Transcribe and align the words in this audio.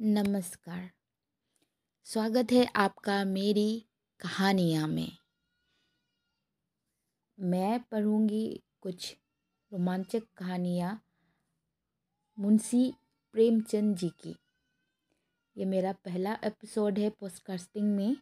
नमस्कार। 0.00 0.90
स्वागत 2.06 2.52
है 2.52 2.64
आपका 2.76 3.24
मेरी 3.24 3.84
कहानियाँ 4.20 4.86
में। 4.88 5.16
मैं 7.38 7.80
पढ़ूँगी 7.80 8.62
कुछ 8.80 9.16
रोमांचक 9.72 10.22
कहानियाँ 10.36 10.92
मुंशी 12.38 12.94
प्रेमचंद 13.32 13.96
जी 13.96 14.08
की। 14.08 14.36
ये 15.56 15.64
मेरा 15.64 15.92
पहला 15.92 16.38
एपिसोड 16.44 16.98
है 16.98 17.10
पोस्टकास्टिंग 17.10 17.96
में, 17.96 18.16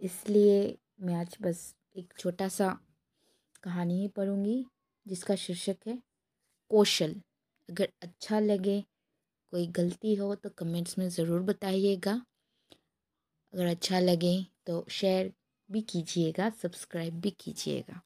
इसलिए 0.00 0.78
मैं 1.00 1.14
आज 1.14 1.36
बस 1.40 1.74
एक 1.96 2.14
छोटा 2.18 2.48
सा 2.48 2.78
कहानी 3.62 4.00
ही 4.00 4.08
पढ़ूँगी, 4.08 4.64
जिसका 5.06 5.36
शीर्षक 5.36 5.86
है, 5.86 5.98
कौशल। 6.70 7.20
अगर 7.68 7.92
अच्छा 8.02 8.40
लगे 8.40 8.84
कोई 9.54 9.66
गलती 9.66 10.14
हो 10.14 10.34
तो 10.34 10.50
कमेंट्स 10.50 10.96
में 10.98 11.08
ज़रूर 11.08 11.40
बताइएगा। 11.40 12.12
अगर 13.54 13.66
अच्छा 13.66 13.98
लगे 13.98 14.46
तो 14.66 14.84
शेयर 14.90 15.30
भी 15.68 15.80
कीजिएगा, 15.80 16.48
सब्सक्राइब 16.52 17.20
भी 17.20 17.30
कीजिएगा। 17.30 18.00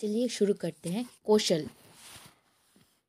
चलिए 0.00 0.28
शुरू 0.28 0.54
करते 0.54 0.90
हैं। 0.90 1.04
कौशल। 1.24 1.66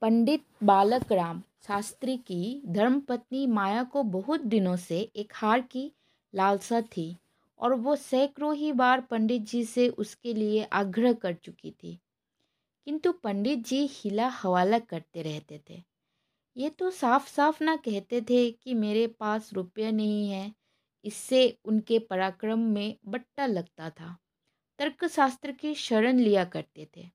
पंडित 0.02 0.44
बालक 0.64 1.12
राम 1.12 1.42
शास्त्री 1.68 2.16
की 2.18 2.62
धर्मपत्नी 2.68 3.46
माया 3.48 3.84
को 3.84 4.04
बहुत 4.04 4.42
दिनों 4.46 4.76
से 4.78 5.00
एक 5.16 5.32
हार 5.36 5.62
की 5.62 5.92
लालसा 6.34 6.82
थी 6.88 7.16
और 7.60 7.74
वो 7.76 7.96
सैकड़ों 7.96 8.56
ही 8.56 8.72
बार 8.74 9.02
पंडित 9.02 9.42
जी 9.42 9.64
से 9.66 9.88
उसके 9.90 10.34
लिए 10.34 10.64
आग्रह 10.74 11.14
कर 11.14 11.34
चुकी 11.34 11.72
थी। 11.74 11.98
किंतु 12.88 13.12
पंडित 13.14 13.66
जी 13.66 13.86
हिला 13.92 14.28
हवाला 14.34 14.80
करते 14.80 15.22
रहते 15.22 15.62
थे। 15.70 15.91
ये 16.56 16.70
तो 16.70 16.90
साफ़ 16.92 17.28
साफ़ 17.30 17.64
ना 17.64 17.76
कहते 17.76 18.22
थे 18.22 18.50
कि 18.52 18.74
मेरे 18.74 19.06
पास 19.20 19.50
रुपये 19.54 19.92
नहीं 19.92 20.30
है। 20.30 20.54
इससे 21.06 21.40
उनके 21.66 22.00
पराक्रम 22.00 22.60
में 22.70 22.98
बट्टा 23.06 23.46
लगता 23.46 23.90
था। 23.90 24.16
तर्कशास्त्र 24.80 25.52
की 25.52 25.74
शरण 25.76 26.20
लिया 26.20 26.46
करते 26.46 26.88
थे। 26.98 27.06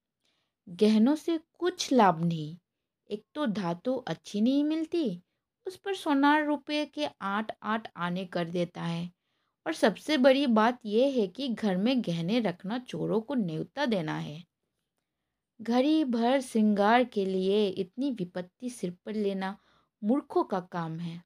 गहनों 0.69 1.14
से 1.16 1.38
कुछ 1.58 1.92
लाभ 1.92 2.24
नहीं। 2.24 2.56
एक 3.11 3.24
तो 3.34 3.46
धातु 3.46 3.94
अच्छी 4.08 4.41
नहीं 4.41 4.64
मिलती, 4.64 5.22
उस 5.66 5.77
पर 5.77 5.94
सोनार 5.94 6.46
रुपये 6.46 6.86
के 6.86 7.08
आठ 7.22 7.52
आठ 7.64 7.89
आने 7.98 8.24
कर 8.27 8.50
देता 8.50 8.83
है। 8.83 9.11
और 9.66 9.74
सबसे 9.74 10.18
बड़ी 10.18 10.46
बात 10.48 10.80
यह 10.86 11.20
है 11.20 11.27
कि 11.28 11.48
घर 11.48 11.77
में 11.77 12.02
गहने 12.02 12.41
रखना 12.41 12.78
चोरों 12.80 13.20
को 13.20 13.34
न्योता 13.34 13.86
देना 13.86 14.18
है। 14.18 14.44
घड़ी 15.60 16.04
भर 16.04 16.40
श्रृंगार 16.40 17.04
के 17.04 17.24
लिए 17.24 17.68
इतनी 17.68 18.10
विपत्ति 18.10 18.70
सिर 18.70 18.90
पर 19.06 19.14
लेना 19.14 19.56
मूर्खों 20.02 20.44
का 20.44 20.60
काम 20.60 20.98
है। 20.98 21.16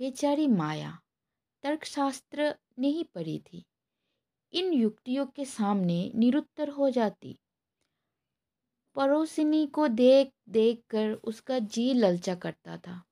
बेचारी 0.00 0.46
माया, 0.48 0.98
तर्कशास्त्र 1.64 2.54
नहीं 2.78 3.04
पढ़ी 3.04 3.38
थी। 3.38 3.64
इन 4.52 4.72
युक्तियों 4.72 5.26
के 5.26 5.44
सामने 5.44 6.10
निरुत्तर 6.14 6.68
हो 6.68 6.90
जाती। 6.90 7.38
पड़ोसिनी 8.96 9.66
को 9.66 9.88
देख 9.88 10.30
देख 10.48 10.82
कर 10.90 11.12
उसका 11.24 11.58
जी 11.58 11.92
ललचा 11.94 12.34
करता 12.34 12.76
था। 12.78 13.02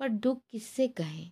पर 0.00 0.08
दुख 0.08 0.40
किससे 0.50 0.88
कहे? 0.88 1.24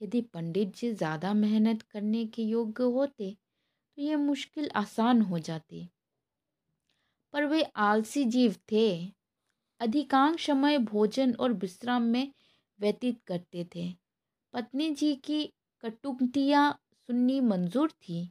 यदि 0.00 0.20
पंडित 0.20 0.76
जी 0.76 0.92
ज़्यादा 0.92 1.32
मेहनत 1.34 1.82
करने 1.82 2.24
के 2.26 2.42
योग्य 2.42 2.84
होते 2.84 3.30
तो 3.32 4.02
ये 4.02 4.16
मुश्किल 4.16 4.70
आसान 4.76 5.20
हो 5.22 5.38
जाती। 5.38 5.88
पर 7.34 7.44
वे 7.44 7.62
आलसी 7.62 8.24
जीव 8.24 8.54
थे। 8.72 9.12
अधिकांश 9.80 10.46
समय 10.46 10.78
भोजन 10.78 11.34
और 11.34 11.52
विश्राम 11.52 12.02
में 12.02 12.32
व्यतीत 12.80 13.20
करते 13.26 13.66
थे। 13.74 13.92
पत्नी 14.54 14.90
जी 14.90 15.14
की 15.14 15.44
कटुक्तियाँ 15.82 16.70
सुननी 17.08 17.40
मंजूर 17.40 17.90
थी, 17.90 18.30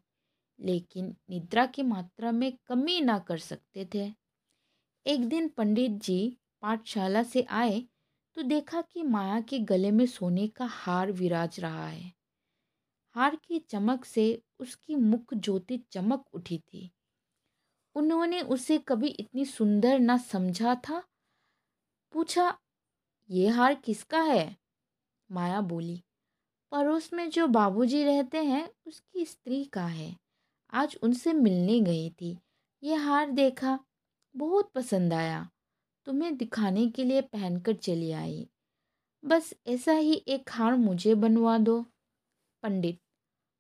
लेकिन 0.59 1.16
निद्रा 1.29 1.66
की 1.66 1.83
मात्रा 1.83 2.31
में 2.31 2.51
कमी 2.67 3.01
ना 3.01 3.19
कर 3.19 3.38
सकते 3.38 3.88
थे। 3.94 4.11
एक 5.05 5.28
दिन 5.29 5.47
पंडित 5.47 5.91
जी 5.91 6.38
पाठशाला 6.61 7.23
से 7.23 7.41
आए 7.41 7.83
तो 8.38 8.41
देखा 8.41 8.81
कि 8.81 9.03
माया 9.03 9.41
के 9.41 9.59
गले 9.59 9.91
में 9.91 10.05
सोने 10.05 10.47
का 10.47 10.66
हार 10.66 11.11
विराज 11.11 11.59
रहा 11.59 11.88
है। 11.88 12.11
हार 13.16 13.35
की 13.35 13.59
चमक 13.59 14.05
से 14.05 14.41
उसकी 14.59 14.95
मुख 14.95 15.33
ज्योति 15.33 15.78
चमक 15.91 16.25
उठी 16.33 16.57
थी। 16.57 16.91
उन्होंने 17.95 18.41
उसे 18.41 18.77
कभी 18.77 19.07
इतनी 19.07 19.45
सुंदर 19.45 19.99
ना 19.99 20.17
समझा 20.17 20.75
था। 20.75 21.03
पूछा, 22.11 22.57
ये 23.29 23.47
हार 23.47 23.75
किसका 23.75 24.21
है? 24.21 24.57
माया 25.31 25.61
बोली, 25.61 26.03
पड़ोस 26.71 27.13
में 27.13 27.29
जो 27.29 27.47
बाबूजी 27.47 28.03
रहते 28.03 28.43
हैं, 28.43 28.69
उसकी 28.85 29.25
स्त्री 29.25 29.65
का 29.65 29.85
है। 29.85 30.17
आज 30.73 30.97
उनसे 31.03 31.33
मिलने 31.33 31.79
गई 31.79 32.09
थी। 32.09 32.37
ये 32.83 32.95
हार 32.95 33.31
देखा, 33.31 33.79
बहुत 34.35 34.71
पसंद 34.71 35.13
आया। 35.13 35.49
तुम्हें 36.05 36.37
दिखाने 36.37 36.89
के 36.89 37.03
लिए 37.03 37.21
पहनकर 37.21 37.73
चली 37.73 38.11
आई। 38.11 38.49
बस 39.25 39.53
ऐसा 39.67 39.91
ही 39.91 40.13
एक 40.27 40.49
हार 40.51 40.75
मुझे 40.75 41.15
बनवा 41.15 41.57
दो। 41.57 41.85
पंडित, 42.63 42.99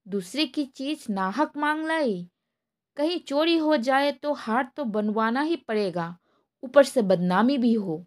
दूसरे 0.07 0.45
की 0.45 0.65
चीज़ 0.65 1.11
नाहक 1.11 1.57
मांग 1.57 1.85
लाई? 1.85 2.29
कहीं 2.97 3.19
चोरी 3.19 3.55
हो 3.57 3.77
जाए 3.77 4.11
तो 4.13 4.33
हार 4.33 4.71
तो 4.77 4.83
बनवाना 4.85 5.41
ही 5.41 5.55
पड़ेगा। 5.57 6.15
ऊपर 6.63 6.83
से 6.83 7.01
बदनामी 7.01 7.57
भी 7.57 7.73
हो। 7.73 8.05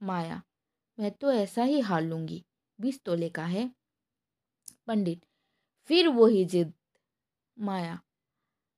माया, 0.00 0.42
मैं 0.98 1.10
तो 1.10 1.32
ऐसा 1.32 1.62
ही 1.62 1.80
हार 1.80 2.02
लूँगी। 2.02 2.44
बीस 2.78 3.00
तोले 3.04 3.28
का 3.28 3.44
है। 3.44 3.70
पंडित, 4.86 5.24
फिर 5.90 6.08
वही 6.08 6.44
जिद। 6.44 6.72
माया, 7.56 8.00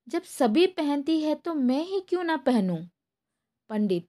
जब 0.09 0.23
सभी 0.23 0.67
पहनती 0.67 1.21
है 1.21 1.35
तो 1.35 1.55
मैं 1.55 1.85
ही 1.85 2.01
क्यों 2.01 2.25
ना 2.25 2.37
पहनूं? 2.37 2.79
पंडित, 3.71 4.09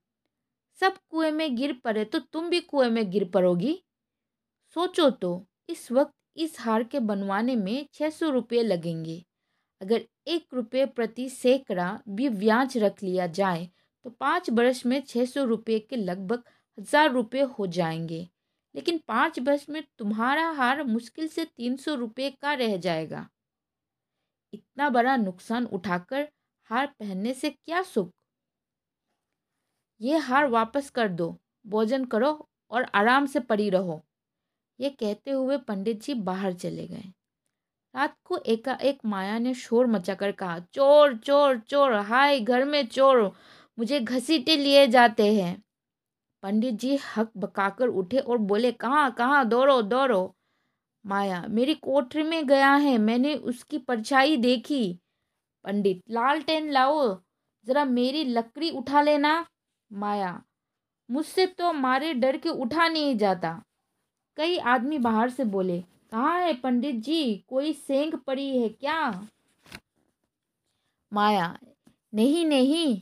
सब 0.81 0.97
कुएँ 1.09 1.31
में 1.31 1.55
गिर 1.55 1.73
पड़े 1.83 2.05
तो 2.05 2.19
तुम 2.19 2.49
भी 2.49 2.59
कुएँ 2.61 2.89
में 2.89 3.09
गिर 3.11 3.29
पड़ोगी। 3.29 3.81
सोचो 4.75 5.09
तो 5.11 5.45
इस 5.69 5.91
वक्त 5.91 6.13
इस 6.37 6.59
हार 6.59 6.83
के 6.83 6.99
बनवाने 6.99 7.55
में 7.55 7.87
छः 7.93 8.09
सौ 8.09 8.29
रुपये 8.29 8.63
लगेंगे। 8.63 9.23
अगर 9.81 10.01
एक 10.27 10.53
रुपये 10.53 10.85
प्रति 10.87 11.29
सैकड़ा 11.29 11.99
भी 12.09 12.29
ब्याज 12.31 12.77
रख 12.77 13.03
लिया 13.03 13.27
जाए 13.29 13.69
तो 14.05 14.09
पाँच 14.11 14.49
वर्ष 14.49 14.85
में 14.85 15.01
छः 15.01 15.25
सौ 15.25 15.43
रुपये 15.45 15.79
के 15.79 15.95
लगभग 15.95 16.43
हज़ार 16.77 17.11
रुपये 17.11 17.41
हो 17.59 17.67
जाएँगे। 17.69 18.27
लेकिन 18.75 18.99
पाँच 19.07 19.39
वर्ष 19.39 19.65
में 19.69 19.83
तुम्हारा 19.99 20.49
हार 20.51 20.83
मुश्किल 20.83 21.27
से 21.27 21.45
तीन 21.47 21.75
सौ 21.77 21.95
रुपये 21.95 22.29
का 22.31 22.53
रह 22.53 22.75
जाएगा। 22.77 23.27
इतना 24.53 24.89
बड़ा 24.89 25.15
नुकसान 25.17 25.65
उठाकर 25.67 26.27
हार 26.69 26.87
पहनने 26.99 27.33
से 27.33 27.49
क्या 27.49 27.81
सुख? 27.83 28.11
ये 30.01 30.17
हार 30.19 30.47
वापस 30.47 30.89
कर 30.89 31.07
दो, 31.09 31.37
भोजन 31.65 32.05
करो 32.05 32.31
और 32.71 32.83
आराम 32.95 33.25
से 33.25 33.39
पड़ी 33.41 33.69
रहो। 33.69 34.01
ये 34.79 34.89
कहते 34.89 35.31
हुए 35.31 35.57
पंडित 35.57 36.01
जी 36.03 36.13
बाहर 36.13 36.53
चले 36.55 36.87
गए। 36.87 37.11
रात 37.95 38.15
को 38.25 38.37
एकाएक 38.37 38.97
माया 39.05 39.39
ने 39.39 39.53
शोर 39.53 39.87
मचाकर 39.87 40.31
कहा, 40.31 40.59
चोर 40.59 41.17
चोर 41.17 41.59
चोर, 41.59 41.93
हाय, 41.93 42.39
घर 42.39 42.65
में 42.65 42.87
चोर, 42.87 43.31
मुझे 43.79 43.99
घसीटे 43.99 44.57
लिए 44.57 44.87
जाते 44.87 45.35
हैं। 45.35 45.63
पंडित 46.41 46.73
जी 46.73 46.99
हक 47.15 47.31
बकाकर 47.37 47.87
उठे 47.87 48.17
और 48.17 48.37
बोले, 48.37 48.71
कहाँ 48.71 49.11
कहाँ, 49.11 49.47
दौड़ो 49.49 49.81
दौड़ो। 49.81 50.35
माया, 51.05 51.45
मेरी 51.49 51.73
कोठरी 51.73 52.23
में 52.23 52.47
गया 52.47 52.73
है, 52.73 52.97
मैंने 52.97 53.35
उसकी 53.35 53.77
परछाई 53.77 54.37
देखी। 54.37 54.99
पंडित 55.63 56.01
लालटेन 56.09 56.71
लाओ, 56.71 57.17
जरा 57.65 57.85
मेरी 57.85 58.23
लकड़ी 58.23 58.69
उठा 58.69 59.01
लेना। 59.01 59.45
माया, 59.93 60.41
मुझसे 61.11 61.45
तो 61.45 61.73
मारे 61.73 62.13
डर 62.13 62.37
के 62.37 62.49
उठा 62.49 62.87
नहीं 62.87 63.17
जाता। 63.17 63.63
कई 64.37 64.57
आदमी 64.57 64.97
बाहर 64.97 65.29
से 65.29 65.43
बोले 65.43 65.83
कहाँ 66.15 66.41
है 66.41 66.53
पंडित 66.53 66.95
जी, 66.95 67.45
कोई 67.47 67.73
सेंग 67.73 68.13
पड़ी 68.13 68.61
है 68.61 68.69
क्या? 68.69 69.27
माया, 71.13 71.57
नहीं 72.13 72.45
नहीं, 72.45 73.01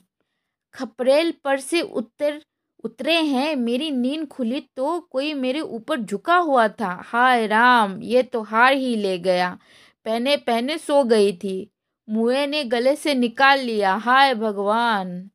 खपरेल 0.73 1.33
पर 1.43 1.59
से 1.59 1.81
उतर, 1.81 2.41
उतरे 2.83 3.21
हैं, 3.21 3.55
मेरी 3.55 3.91
नींद 3.91 4.27
खुली 4.27 4.61
तो 4.61 4.99
कोई 4.99 5.33
मेरे 5.33 5.59
ऊपर 5.59 5.99
झुका 5.99 6.35
हुआ 6.35 6.67
था। 6.67 7.01
हाय 7.05 7.47
राम, 7.47 8.01
ये 8.01 8.23
तो 8.23 8.41
हार 8.41 8.73
ही 8.73 8.95
ले 8.95 9.19
गया। 9.19 9.57
पहने 10.05 10.37
पहने 10.37 10.77
सो 10.77 11.03
गई 11.03 11.33
थी। 11.37 11.71
मुए 12.09 12.47
ने 12.47 12.63
गले 12.63 12.95
से 12.95 13.13
निकाल 13.13 13.59
लिया। 13.59 13.95
हाय 13.95 14.35
भगवान। 14.35 15.29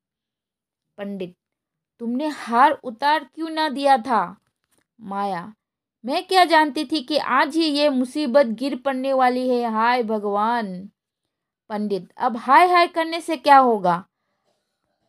पंडित, 0.98 1.36
तुमने 1.98 2.26
हार 2.26 2.72
उतार 2.72 3.25
क्यों 3.34 3.50
ना 3.50 3.69
दिया 3.69 3.98
था? 3.98 4.36
माया 5.00 5.54
मैं 6.05 6.27
क्या 6.27 6.45
जानती 6.45 6.85
थी 6.85 7.00
कि 7.00 7.17
आज 7.17 7.56
ही 7.56 7.65
ये 7.65 7.89
मुसीबत 7.89 8.47
गिर 8.47 8.77
पड़ने 8.77 9.12
वाली 9.12 9.49
है? 9.49 9.73
हाय 9.73 10.03
भगवान। 10.03 10.91
पंडित, 11.69 12.12
अब 12.17 12.37
हाय 12.37 12.69
हाय 12.69 12.87
करने 12.87 13.21
से 13.21 13.37
क्या 13.37 13.59
होगा? 13.59 14.05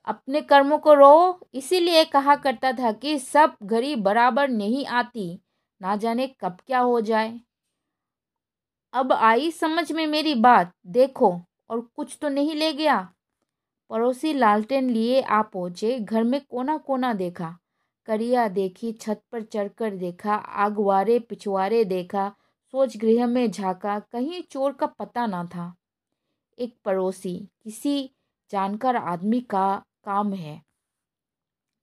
अपने 0.06 0.42
कर्मों 0.42 0.78
को 0.78 0.94
रो। 0.94 1.48
इसीलिए 1.54 2.06
कहा 2.06 2.36
करता 2.36 2.72
था 2.72 2.92
कि 2.92 3.20
सब 3.20 3.56
घड़ी 3.64 3.96
बराबर 3.96 4.48
नहीं 4.48 4.86
आती। 4.86 5.42
ना 5.82 5.96
जाने 5.96 6.28
कब 6.28 6.58
क्या 6.68 6.80
हो 6.80 7.02
जाए। 7.02 7.42
अब 8.94 9.14
आई 9.14 9.52
समझ 9.52 9.92
में 9.92 10.08
मेरी 10.08 10.36
बात। 10.36 10.74
देखो, 10.88 11.42
और 11.70 11.82
कुछ 11.82 12.18
तो 12.22 12.30
नहीं 12.30 12.56
ले 12.56 12.74
गया। 12.74 13.14
पड़ोसी 13.90 14.34
लालटेन 14.34 14.90
लिए 14.90 15.22
आ 15.22 15.42
पहुँचे। 15.42 16.00
घर 16.00 16.24
में 16.24 16.42
कोना 16.50 16.78
कोना 16.78 17.14
देखा। 17.14 17.58
करिया 18.10 18.48
देखी, 18.48 18.92
छत 18.92 19.22
पर 19.32 19.44
चढ़कर 19.44 19.96
देखा, 19.96 20.36
आगवारे 20.36 21.20
पिछवारे 21.20 21.84
देखा, 21.86 22.30
सोच 22.74 22.98
गृह 22.98 23.28
में 23.28 23.52
झांका, 23.52 24.00
कहीं 24.00 24.42
चोर 24.42 24.74
का 24.74 24.86
पता 24.86 25.26
ना 25.28 25.44
था। 25.46 25.74
एक 26.60 26.78
पड़ोसी, 26.86 27.36
किसी 27.64 28.12
जानकार 28.52 28.96
आदमी 28.96 29.42
का 29.42 29.68
काम 30.06 30.34
है। 30.34 30.62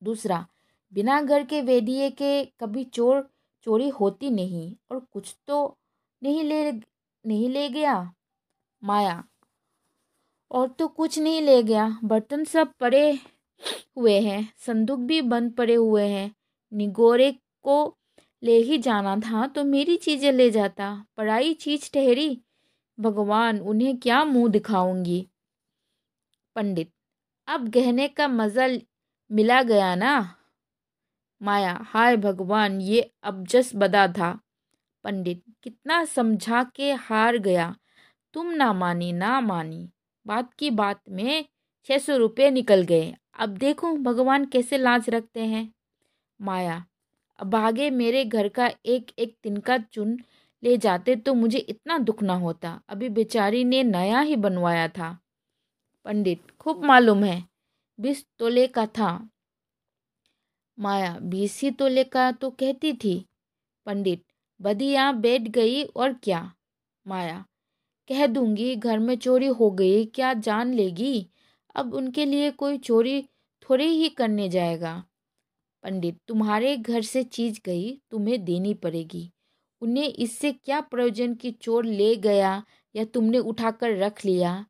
दूसरा, 0.02 0.46
बिना 0.92 1.20
घर 1.22 1.44
के 1.44 1.60
वेदिए 1.62 2.10
के 2.10 2.44
कभी 2.60 2.84
चोर, 2.84 3.30
चोरी 3.62 3.88
होती 3.88 4.30
नहीं 4.30 4.76
और 4.90 5.00
कुछ 5.12 5.36
तो 5.46 5.78
नहीं 6.22 6.44
ले 6.44 6.72
नहीं 6.72 7.48
ले 7.50 7.68
गया। 7.68 8.14
माया, 8.84 9.24
और 10.50 10.68
तो 10.68 10.88
कुछ 10.88 11.18
नहीं 11.18 11.40
ले 11.42 11.62
गया। 11.62 11.88
बर्तन 12.04 12.44
सब 12.44 12.72
पड़े 12.80 13.18
हुए 13.98 14.20
हैं। 14.20 14.48
संदूक 14.58 15.00
भी 15.00 15.20
बंद 15.22 15.52
पड़े 15.52 15.74
हुए 15.74 16.06
हैं। 16.06 16.30
निगोरे 16.72 17.30
को 17.64 17.78
ले 18.42 18.56
ही 18.58 18.78
जाना 18.78 19.16
था 19.16 19.46
तो 19.46 19.64
मेरी 19.64 19.96
चीज़ें 19.96 20.32
ले 20.32 20.50
जाता। 20.50 20.94
पढ़ाई 21.16 21.54
चीज़ 21.54 21.90
ठहरी। 21.94 22.42
भगवान, 22.98 23.60
उन्हें 23.60 23.96
क्या 23.98 24.24
मुँह 24.24 24.48
दिखाऊँगी? 24.50 25.26
पंडित, 26.56 26.90
अब 27.48 27.68
गहने 27.68 28.08
का 28.08 28.28
मज़ा 28.28 28.68
मिला 29.30 29.62
गया 29.62 29.94
ना? 29.94 30.12
माया, 31.40 31.72
हाय 31.82 32.16
भगवान, 32.16 32.80
ये 32.80 33.00
अब 33.22 33.44
जस 33.46 33.70
बदा 33.74 34.06
था। 34.08 34.30
पंडित, 35.04 35.42
कितना 35.62 36.04
समझा 36.04 36.62
के 36.76 36.92
हार 36.92 37.38
गया। 37.38 37.74
तुम 38.34 38.50
ना 38.52 38.72
मानी 38.72 39.12
ना 39.12 39.40
मानी। 39.40 39.88
बात 40.26 40.54
की 40.54 40.70
बात 40.72 41.00
में 41.10 41.44
छः 41.88 41.98
सौ 41.98 42.16
रुपये 42.16 42.50
निकल 42.50 42.82
गए। 42.82 43.14
अब 43.38 43.56
देखो 43.56 43.92
भगवान 43.96 44.44
कैसे 44.44 44.78
लाज 44.78 45.08
रखते 45.10 45.40
हैं। 45.40 45.70
माया 46.40 46.84
आगे 47.56 47.90
मेरे 47.90 48.24
घर 48.24 48.48
का 48.48 48.70
एक 48.86 49.10
एक 49.18 49.34
तिनका 49.42 49.76
चुन 49.78 50.18
ले 50.62 50.76
जाते 50.76 51.14
तो 51.16 51.34
मुझे 51.34 51.58
इतना 51.58 51.98
दुख 51.98 52.22
ना 52.22 52.34
होता। 52.34 52.80
अभी 52.88 53.08
बेचारी 53.08 53.62
ने 53.64 53.82
नया 53.82 54.20
ही 54.20 54.36
बनवाया 54.36 54.88
था। 54.88 55.16
पंडित, 56.06 56.50
खूब 56.60 56.84
मालूम 56.84 57.24
है, 57.24 57.42
बीस 57.98 58.24
तोले 58.38 58.66
का 58.66 58.86
था। 58.88 59.28
माया, 60.78 61.18
बीस 61.18 61.60
ही 61.62 61.70
तोले 61.70 62.04
का 62.04 62.30
तो 62.32 62.50
कहती 62.50 62.92
थी। 62.94 63.24
पंडित 63.86 64.24
बदिया 64.60 65.10
बैठ 65.12 65.42
गई 65.50 65.82
और 65.84 66.12
क्या? 66.14 66.52
माया, 67.06 67.44
कह 68.10 68.26
दूँगी 68.26 68.74
घर 68.76 68.98
में 68.98 69.16
चोरी 69.16 69.46
हो 69.46 69.70
गई, 69.70 70.04
क्या 70.04 70.32
जान 70.34 70.74
लेगी? 70.74 71.26
अब 71.76 71.94
उनके 71.94 72.24
लिए 72.24 72.50
कोई 72.50 72.78
चोरी 72.78 73.22
थोड़े 73.62 73.86
ही 73.86 74.08
करने 74.08 74.48
जाएगा। 74.48 75.04
पंडित, 75.82 76.18
तुम्हारे 76.28 76.76
घर 76.76 77.02
से 77.02 77.24
चीज़ 77.24 77.60
गई, 77.64 78.02
तुम्हें 78.10 78.44
देनी 78.44 78.74
पड़ेगी। 78.74 79.32
उन्हें 79.80 80.08
इससे 80.08 80.52
क्या 80.52 80.80
प्रयोजन 80.80 81.34
कि 81.34 81.50
चोर 81.50 81.84
ले 81.84 82.16
गया 82.16 82.64
या 82.96 83.04
तुमने 83.04 83.38
उठाकर 83.38 83.96
रख 83.96 84.24
लिया? 84.24 84.66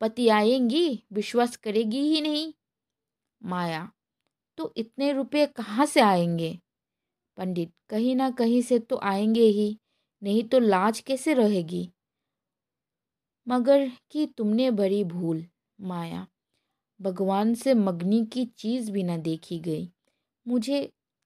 पति 0.00 0.28
आएँगी, 0.28 1.04
विश्वास 1.12 1.56
करेगी 1.56 2.00
ही 2.00 2.20
नहीं। 2.20 2.52
माया 3.42 3.92
तो 4.58 4.74
इतने 4.76 5.12
रुपए 5.12 5.46
कहाँ 5.46 5.86
से 5.86 6.00
आएँगे? 6.00 6.58
पंडित, 7.36 7.72
कहीं 7.88 8.16
ना 8.16 8.30
कहीं 8.30 8.62
से 8.62 8.78
तो 8.78 9.00
आएँगे 9.02 9.44
ही, 9.44 9.78
नहीं 10.22 10.44
तो 10.44 10.58
लाज 10.58 11.00
कैसे 11.00 11.34
रहेगी? 11.34 11.92
मगर 13.48 13.90
कि 14.10 14.26
तुमने 14.26 14.70
बड़ी 14.70 15.04
भूल, 15.04 15.46
माया 15.80 16.26
भगवान 17.00 17.54
से 17.54 17.74
मगनी 17.74 18.24
की 18.26 18.44
चीज़ 18.58 18.90
भी 18.92 19.02
न 19.02 19.20
देखी 19.22 19.58
गई। 19.60 19.88
मुझे 20.46 20.82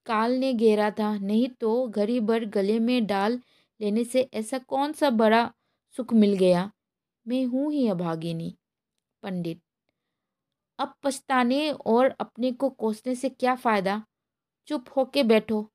काल 0.07 0.31
ने 0.31 0.53
घेरा 0.53 0.89
था, 0.91 1.17
नहीं 1.17 1.47
तो 1.49 1.87
घड़ी 1.87 2.19
भर 2.19 2.45
गले 2.45 2.79
में 2.79 3.05
डाल 3.07 3.39
लेने 3.79 4.03
से 4.03 4.29
ऐसा 4.33 4.57
कौन 4.57 4.93
सा 4.93 5.09
बड़ा 5.09 5.51
सुख 5.95 6.13
मिल 6.13 6.33
गया? 6.33 6.71
मैं 7.25 7.45
हूँ 7.45 7.71
ही 7.73 7.87
अभागिनी। 7.87 8.55
पंडित, 9.23 9.61
अब 10.79 10.93
पछताने 11.03 11.71
और 11.71 12.09
अपने 12.19 12.51
को 12.51 12.69
कोसने 12.69 13.15
से 13.15 13.29
क्या 13.29 13.55
फ़ायदा? 13.55 14.01
चुप 14.67 14.85
होके 14.97 15.23
बैठो। 15.23 15.67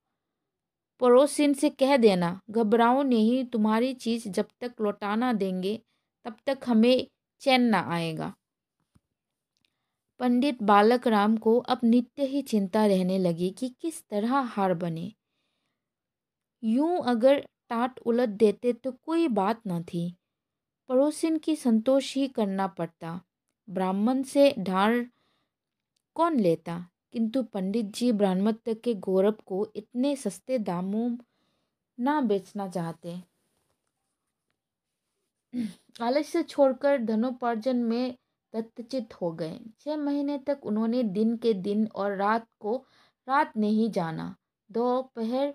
पड़ोसिन 1.00 1.54
से 1.54 1.68
कह 1.70 1.96
देना, 1.96 2.40
घबराओ 2.50 3.02
नहीं, 3.02 3.44
तुम्हारी 3.44 3.92
चीज़ 3.94 4.28
जब 4.28 4.48
तक 4.60 4.80
लौटाना 4.80 5.32
देंगे, 5.32 5.76
तब 6.24 6.36
तक 6.46 6.58
हमें 6.66 7.06
चैन 7.42 7.62
ना 7.62 7.80
आएगा। 7.90 8.32
पंडित 10.20 10.62
बालक 10.62 11.06
राम 11.06 11.36
को 11.36 11.58
अब 11.58 11.80
नित्य 11.84 12.24
ही 12.24 12.42
चिंता 12.42 12.86
रहने 12.86 13.18
लगी 13.18 13.50
कि 13.50 13.68
किस 13.80 14.02
तरह 14.08 14.38
हार 14.38 14.74
बने। 14.74 15.12
यूँ 16.62 17.04
अगर 17.04 17.46
टाट 17.68 17.98
उलट 17.98 18.28
देते 18.28 18.72
तो 18.72 18.92
कोई 18.92 19.28
बात 19.28 19.60
न 19.66 19.82
थी। 19.82 20.14
पड़ोसिन 20.88 21.38
की 21.38 21.56
संतोष 21.56 22.16
ही 22.16 22.28
करना 22.28 22.66
पड़ता। 22.66 23.20
ब्राह्मण 23.68 24.22
से 24.22 24.54
ढार 24.58 25.06
कौन 26.16 26.40
लेता? 26.40 26.90
किंतु 27.12 27.42
पंडित 27.42 27.86
जी 27.86 28.12
ब्राह्मणत्व 28.12 28.74
के 28.74 28.94
गौरव 28.94 29.34
को 29.46 29.66
इतने 29.76 30.16
सस्ते 30.16 30.58
दामों 30.58 31.16
ना 31.98 32.20
बेचना 32.20 32.68
चाहते। 32.68 33.22
आलस्य 36.02 36.42
छोड़कर 36.42 36.98
धनोपार्जन 36.98 37.76
में 37.76 38.16
तत्चित 38.52 39.14
हो 39.14 39.32
गए। 39.32 39.60
छह 39.80 39.96
महीने 39.96 40.38
तक 40.38 40.60
उन्होंने 40.64 41.02
दिन 41.02 41.36
के 41.36 41.54
दिन 41.54 41.86
और 41.86 42.16
रात 42.16 42.46
को 42.60 42.76
रात 43.28 43.56
नहीं 43.56 43.90
जाना। 43.90 44.36
दोपहर 44.70 45.54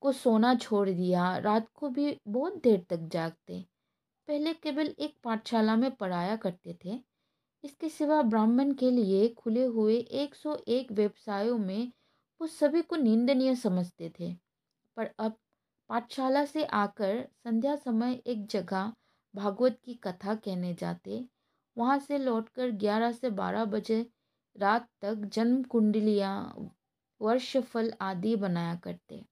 को 0.00 0.12
सोना 0.12 0.54
छोड़ 0.54 0.90
दिया। 0.90 1.38
रात 1.38 1.68
को 1.74 1.88
भी 1.88 2.20
बहुत 2.28 2.62
देर 2.62 2.86
तक 2.90 2.96
जागते। 2.96 3.64
पहले 4.28 4.54
केवल 4.54 4.94
एक 4.98 5.16
पाठशाला 5.24 5.76
में 5.76 5.90
पढ़ाया 5.90 6.36
करते 6.36 6.78
थे। 6.84 7.00
इसके 7.64 7.88
सिवा 7.88 8.22
ब्राह्मण 8.22 8.74
के 8.74 8.90
लिए 8.90 9.28
खुले 9.28 9.64
हुए 9.64 9.96
101 9.96 10.92
व्यवसायों 10.92 11.58
में 11.58 11.92
वो 12.40 12.46
सभी 12.46 12.82
को 12.82 12.96
निंदनीय 12.96 13.54
समझते 13.54 14.12
थे। 14.20 14.34
पर 14.96 15.10
अब 15.18 15.36
पाठशाला 15.88 16.44
से 16.44 16.64
आकर 16.64 17.28
संध्या 17.44 17.76
समय 17.76 18.22
एक 18.26 18.46
जगह 18.46 18.92
भागवत 19.34 19.78
की 19.84 19.94
कथा 19.94 20.34
कहने 20.34 20.74
जाते 20.74 21.28
वहाँ 21.78 21.98
से 21.98 22.18
लौटकर 22.18 22.70
ग्यारह 22.76 23.12
से 23.12 23.30
बारह 23.30 23.64
बजे 23.64 24.00
रात 24.56 24.88
तक 25.02 25.24
जन्म 25.34 25.62
कुंडलियाँ 25.62 26.34
वर्षफल 27.20 27.92
आदि 28.00 28.36
बनाया 28.36 28.74
करते। 28.74 29.24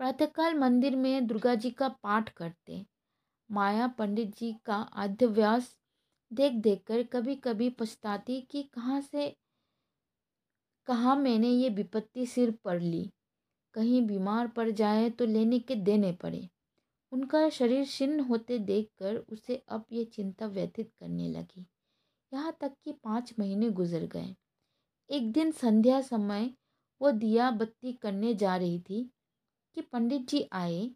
प्रातःकाल 0.00 0.54
मंदिर 0.58 0.96
में 0.96 1.26
दुर्गा 1.26 1.54
जी 1.54 1.70
का 1.70 1.88
पाठ 1.88 2.28
करते। 2.28 2.84
माया 3.50 3.86
पंडित 3.88 4.34
जी 4.36 4.52
का 4.66 4.76
आद्यव्यास 4.76 5.76
देख 6.30 6.52
देख 6.62 6.82
कर 6.86 7.02
कभी 7.02 7.34
कभी 7.36 7.68
पछताती 7.70 8.40
कि 8.50 8.62
कहाँ 8.74 9.00
से, 9.00 9.28
कहाँ 10.88 11.16
मैंने 11.16 11.48
ये 11.48 11.68
विपत्ति 11.68 12.26
सिर 12.26 12.50
पर 12.64 12.80
ली। 12.80 13.10
कहीं 13.74 14.06
बीमार 14.06 14.48
पड़ 14.48 14.70
जाए 14.70 15.10
तो 15.10 15.26
लेने 15.26 15.58
के 15.58 15.74
देने 15.74 16.12
पड़े। 16.12 16.48
उनका 17.12 17.48
शरीर 17.48 17.86
छिन्न 17.86 18.20
होते 18.20 18.58
देखकर 18.58 19.16
उसे 19.16 19.56
अब 19.68 19.84
ये 19.92 20.04
चिंता 20.04 20.46
व्यथित 20.46 20.90
करने 21.00 21.28
लगी। 21.28 21.66
यहाँ 22.32 22.56
तक 22.60 22.72
कि 22.84 22.92
पाँच 22.92 23.34
महीने 23.38 23.70
गुजर 23.70 24.06
गए। 24.06 24.34
एक 25.10 25.32
दिन 25.32 25.50
संध्या 25.50 26.00
समय 26.00 26.50
वो 27.00 27.10
दिया 27.10 27.50
बत्ती 27.50 27.92
करने 27.92 28.34
जा 28.34 28.56
रही 28.56 28.80
थी 28.80 29.10
कि 29.76 29.80
पंडित 29.80 30.28
जी 30.28 30.48
आए, 30.52 30.90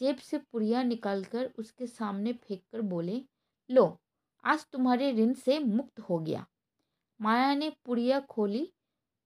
जेब 0.00 0.16
से 0.16 0.38
पुड़िया 0.38 0.82
निकालकर 0.82 1.50
उसके 1.58 1.86
सामने 1.86 2.32
फेंक 2.32 2.62
कर 2.72 2.80
बोले, 2.80 3.20
लो, 3.70 3.98
आज 4.44 4.66
तुम्हारे 4.72 5.12
ऋण 5.12 5.32
से 5.32 5.58
मुक्त 5.58 6.00
हो 6.00 6.18
गया। 6.18 6.46
माया 7.20 7.54
ने 7.54 7.70
पुड़िया 7.84 8.20
खोली 8.20 8.72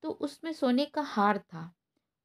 तो 0.03 0.11
उसमें 0.11 0.53
सोने 0.53 0.85
का 0.85 1.03
हार 1.03 1.39
था। 1.39 1.71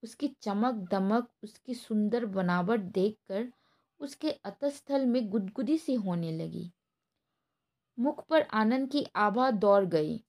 उसकी 0.03 0.27
चमक 0.41 0.73
दमक, 0.91 1.29
उसकी 1.43 1.73
सुंदर 1.73 2.25
बनावट 2.25 2.79
देखकर 2.79 3.51
उसके 3.99 4.31
अतस्थल 4.31 5.05
में 5.05 5.29
गुदगुदी 5.29 5.77
सी 5.77 5.95
होने 5.95 6.31
लगी। 6.31 6.71
मुख 7.99 8.25
पर 8.27 8.41
आनंद 8.41 8.89
की 8.91 9.05
आभा 9.15 9.51
दौड़ 9.51 9.85
गई। 9.85 10.23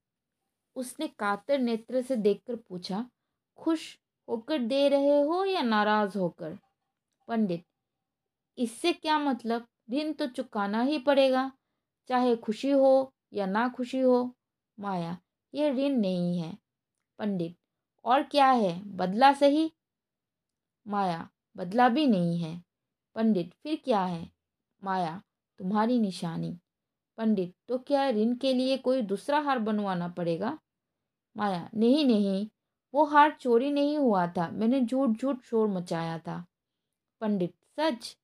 उसने 0.75 1.07
कातर 1.07 1.59
नेत्र 1.59 2.01
से 2.01 2.15
देखकर 2.15 2.55
पूछा, 2.55 3.09
खुश 3.57 3.97
होकर 4.27 4.59
दे 4.59 4.87
रहे 4.89 5.21
हो 5.21 5.43
या 5.45 5.61
नाराज़ 5.61 6.17
होकर? 6.17 6.57
पंडित, 7.27 7.63
इससे 8.57 8.93
क्या 8.93 9.19
मतलब? 9.19 9.67
ऋण 9.93 10.13
तो 10.13 10.27
चुकाना 10.27 10.81
ही 10.81 10.97
पड़ेगा, 10.99 11.51
चाहे 12.09 12.35
खुशी 12.35 12.71
हो 12.71 13.13
या 13.33 13.45
ना 13.45 13.67
खुशी 13.69 13.99
हो। 13.99 14.35
माया 14.79 15.17
ये 15.53 15.69
ऋण 15.71 15.97
नहीं 15.97 16.39
है। 16.39 16.57
पंडित, 17.19 17.57
और 18.05 18.23
क्या 18.23 18.49
है? 18.51 18.79
बदला 18.85 19.33
सही? 19.33 19.71
माया, 20.87 21.29
बदला 21.57 21.89
भी 21.89 22.07
नहीं 22.07 22.39
है। 22.39 22.66
पंडित, 23.17 23.53
फिर 23.63 23.81
क्या 23.85 24.03
है? 24.05 24.31
माया, 24.83 25.21
तुम्हारी 25.59 25.99
निशानी। 25.99 26.59
पंडित 27.17 27.55
तो 27.67 27.77
क्या 27.77 28.09
ऋण 28.09 28.35
के 28.35 28.53
लिए 28.53 28.77
कोई 28.77 29.01
दूसरा 29.01 29.39
हार 29.39 29.59
बनवाना 29.59 30.07
पड़ेगा? 30.07 30.59
माया, 31.37 31.69
नहीं 31.73 32.05
नहीं, 32.05 32.47
वो 32.93 33.05
हार 33.05 33.37
चोरी 33.41 33.71
नहीं 33.71 33.97
हुआ 33.97 34.27
था, 34.27 34.49
मैंने 34.49 34.81
झूठ 34.81 35.09
झूठ 35.09 35.41
शोर 35.41 35.67
मचाया 35.67 36.19
था। 36.19 36.45
पंडित, 37.21 37.53
सच? 37.79 38.17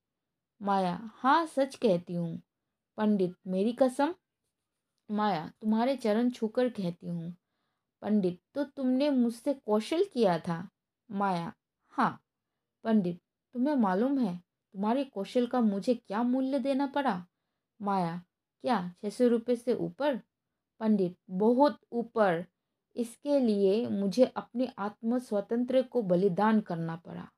माया 0.62 1.12
हाँ 1.14 1.46
सच 1.46 1.76
कहती 1.76 2.14
हूँ। 2.14 2.42
पंडित, 2.98 3.36
मेरी 3.48 3.74
कसम? 3.74 4.14
माया, 5.12 5.52
तुम्हारे 5.62 5.98
चरण 5.98 6.30
छूकर 6.30 6.70
कहती 6.70 7.08
हूँ। 7.08 7.36
पंडित 8.02 8.42
तो 8.56 8.64
तुमने 8.64 9.10
मुझसे 9.10 9.54
कौशल 9.54 10.06
किया 10.14 10.40
था? 10.40 10.70
माया 11.12 11.54
हाँ। 11.88 12.24
पंडित, 12.84 13.22
तुम्हें 13.54 13.76
मालूम 13.76 14.20
है 14.20 14.53
तुम्हारे 14.74 15.04
कौशल 15.04 15.48
का 15.48 15.62
मुझे 15.62 15.96
क्या 15.96 16.24
मूल्य 16.24 16.60
देना 16.60 16.88
पड़ा? 16.88 17.26
माया, 17.82 18.24
क्या 18.62 18.94
छः 19.02 19.10
सौ 19.10 19.28
रुपये 19.28 19.56
से 19.56 19.74
ऊपर? 19.74 20.20
पंडित, 20.80 21.18
बहुत 21.30 21.80
ऊपर। 21.92 22.46
इसके 22.96 23.40
लिए 23.40 23.88
मुझे 23.88 24.26
अपने 24.26 24.74
आत्म 24.78 25.20
स्वतंत्र 25.20 25.82
को 25.82 26.02
बलिदान 26.02 26.62
करना 26.62 26.96
पड़ा। 26.96 27.30